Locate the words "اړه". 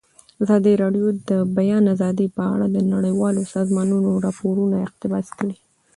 2.53-2.65